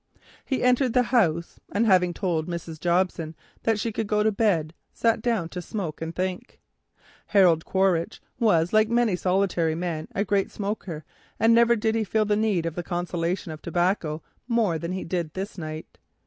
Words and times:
He 0.43 0.63
entered 0.63 0.93
the 0.93 1.03
house, 1.13 1.59
and 1.71 1.85
having 1.85 2.11
told 2.11 2.47
Mrs. 2.47 2.79
Jobson 2.79 3.35
that 3.61 3.79
she 3.79 3.91
could 3.91 4.07
go 4.07 4.23
to 4.23 4.31
bed, 4.31 4.73
sat 4.91 5.21
down 5.21 5.47
to 5.49 5.61
smoke 5.61 6.01
and 6.01 6.15
think. 6.15 6.59
Harold 7.27 7.65
Quaritch, 7.65 8.19
like 8.39 8.89
many 8.89 9.15
solitary 9.15 9.75
men, 9.75 10.07
was 10.11 10.21
a 10.23 10.25
great 10.25 10.49
smoker, 10.49 11.05
and 11.39 11.53
never 11.53 11.75
did 11.75 11.93
he 11.93 12.03
feel 12.03 12.25
the 12.25 12.35
need 12.35 12.63
for 12.63 12.71
the 12.71 12.81
consolation 12.81 13.51
of 13.51 13.61
tobacco 13.61 14.23
more 14.47 14.79
than 14.79 14.97
on 14.99 15.29
this 15.35 15.55
night. 15.59 15.99